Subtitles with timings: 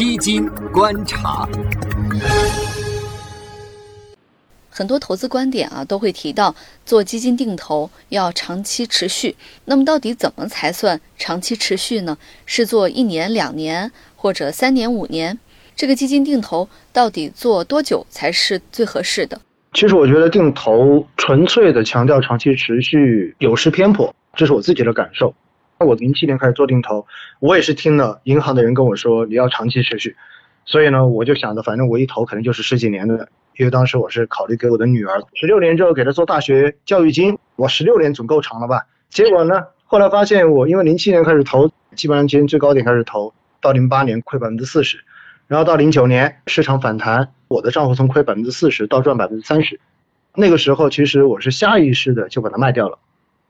[0.00, 1.46] 基金观察。
[4.70, 6.54] 很多投资观点啊，都会提到
[6.86, 9.36] 做基金定投要长期持续。
[9.66, 12.16] 那么，到底怎么才算长期持续呢？
[12.46, 15.38] 是做一年、两年，或者三年、五年？
[15.76, 19.38] 这个基金定投到底做多久才是最合适的？
[19.74, 25.34] 其实，我觉得定投纯粹的强调长期持续有失偏颇，这是我自己的感受。
[25.80, 27.06] 那我零七年开始做定投，
[27.38, 30.14] 我也是听了银行的人跟我说你要长期持续，
[30.66, 33.30] 所以呢，我就想着反正我一投可能就是十几年的。
[33.56, 38.86] 因为当时我是考虑给我的女儿十六年之后给她做大学教育金，我十六年总够长了吧？
[39.08, 45.02] 结果呢，后来发现我因为零七年开始投，基本上今最高点开始投，到零八年亏百分之四十，
[45.46, 49.80] 然后到零九年市场反弹，我的账户从亏百分之四十到赚百分之三十，
[50.34, 52.98] 那个时候其实我是下意识的就把它卖掉了。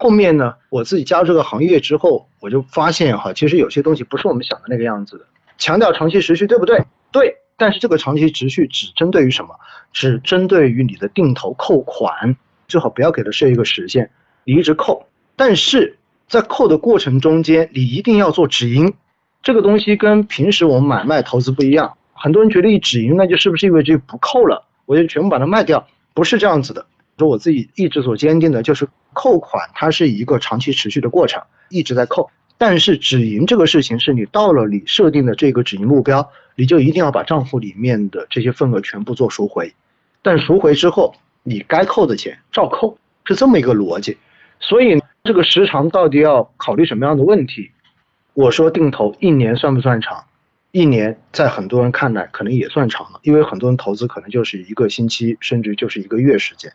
[0.01, 5.27] 后面呢，我自己加入这个行业之后，我就发现哈，其实有些东西不是我们想的那个样子的。
[5.59, 6.85] 强调长期持续，对不对？
[7.13, 7.37] 对。
[7.59, 9.51] 但是这个长期持续只针对于什么？
[9.93, 12.35] 只针对于你的定投扣款，
[12.67, 14.11] 最好不要给它设一个时限，
[14.45, 15.07] 你一直扣。
[15.37, 18.95] 但是在扣的过程中间，你一定要做止盈。
[19.43, 21.99] 这个东西跟平时我们买卖投资不一样。
[22.15, 24.65] 很多人觉得一止盈，那就是不是意味着不扣了？
[24.87, 25.87] 我就全部把它卖掉？
[26.15, 26.87] 不是这样子的。
[27.19, 32.31] 说我自己一直所坚定的就是扣款，它是一个长期持续的过程，一直在扣。
[32.59, 39.73] 但是止盈这个事情，是你到了你设定的这个止盈目标，你就一定要把账户里面的这些份额全部做赎回。
[40.21, 44.19] 但赎回之后，你该扣的钱照扣，是这么一个逻辑。
[44.61, 47.71] 所以这个时长到底要考虑什么样的问题？
[48.35, 50.25] 我说定投一年算不算长？
[50.73, 56.71] 一年在很多人看来可能也算长了，因为很多人投资可能就是一个星期，甚至就是一个月时间。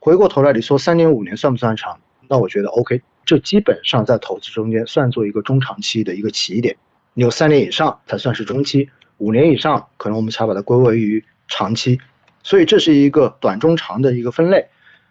[0.00, 2.00] 回过头来你说三年五年算不算长？
[2.26, 3.02] 那我觉得 OK。
[3.26, 6.76] 这基本上在投资中间算作一个中长期的一个起点，
[7.14, 12.00] 你有三年以上才算是中期，五年以上可能我们才把它归为于长期，
[12.42, 14.66] 所以这是一个短中长的一个分类。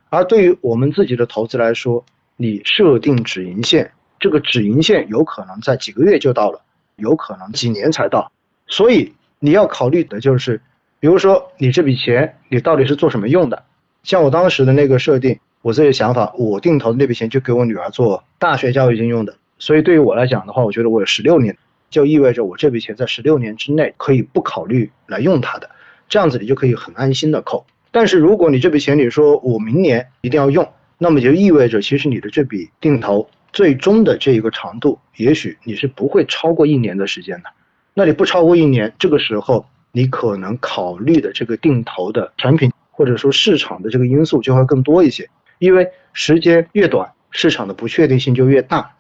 [0.10, 2.04] 而对于我们自己的投资来说，
[2.36, 6.62] 你设定止盈线，这个止盈线有可能在几个月就到了，
[6.98, 8.32] 有可能几年才到，
[8.68, 10.60] 所以你要考虑的就是，
[11.00, 13.64] 比如说你这笔钱你到底是做什么用的，
[14.04, 15.40] 像我当时的那个设定。
[15.62, 21.58] 我自己的想法，我定投的那笔钱就给我女儿做大学教育金用的，所以对于我来讲的话，我觉得我有十六年，
[21.90, 25.70] 就意味着我这笔钱在十六年之内可以不考虑来用它的，
[26.08, 27.66] 这样子你就可以很安心的扣。
[27.92, 30.66] 但是如果你这笔钱你说我明年一定要用，
[30.98, 37.50] 那么就意味着其实你的这笔定投最终的这一个长度，也许你是不会超过一年的时间的。
[37.94, 45.30] 那你不超过一年，这个时候你可能考虑的这个定投的产品或者说市场的这个因素就会更多一些。
[45.58, 48.92] 因为时间越短，市场的不确定性就越大，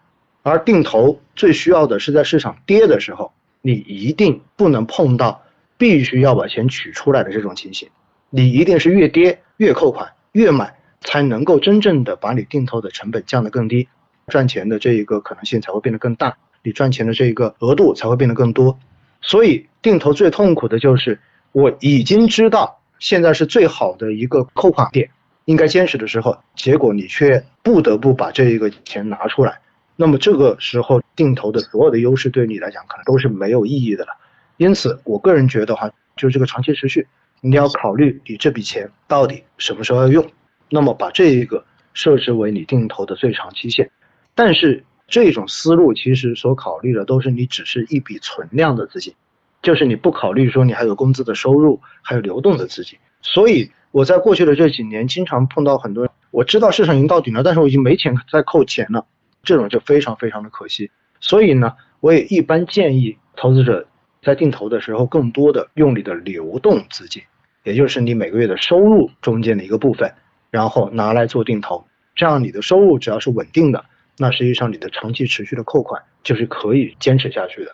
[0.41, 5.43] 而定投最需要的是在市场跌的时候，你一定不能碰到
[5.77, 7.89] 必须要把钱取出来的这种情形，
[8.29, 13.89] 你一定是越跌越扣款，越买才能够真正的把你定投的成本降得更低，
[14.27, 18.79] 赚钱的这一个可能性才会变得更大，你赚钱的这一个额度才会变得更多。
[19.21, 21.19] 所以定投最痛苦的就是
[21.51, 25.09] 我已经知道现在是最好的一个扣款点。
[25.45, 29.59] 应该坚持的时候，结果你却不得不把这一个钱拿出来，
[29.95, 34.11] 那么这个时候定投的所有的优势对你来讲可能都是没有意义的了。
[34.57, 37.07] 因此，我个人觉得哈，就是这个长期持续，
[37.41, 40.29] 你要考虑你这笔钱到底什么时候要用，
[40.69, 43.89] 那么把这一个设置为你定投的最长期限。
[44.35, 49.15] 但是这种思路其实所考虑的都是你只是一笔存量的资金，
[49.61, 53.71] 就是你不考虑说你还有工资的收入，还有流动的资金，所以。
[53.91, 59.03] 我在过去的这几年，经常碰到很多人，我知道市场已经到顶了，但是我已经没钱再扣钱了，
[59.41, 60.91] 这种就非常非常的可惜。
[61.19, 63.87] 所以呢，我也一般建议投资者
[64.21, 67.23] 在定投的时候，更多的用你的流动资金，
[67.63, 70.13] 也就是你每个月的收入中间的一个部分，
[70.51, 71.83] 然后拿来做定投，
[72.13, 73.83] 这样你的收入只要是稳定的，
[74.19, 77.73] 那实际上你的长期持续的扣款就是可以坚持下去的。